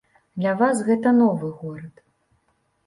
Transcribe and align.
Для 0.39 0.53
вас 0.61 0.81
гэта 0.89 1.13
новы 1.21 1.47
горад. 1.61 2.05